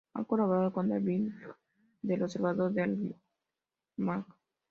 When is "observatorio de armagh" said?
2.23-4.25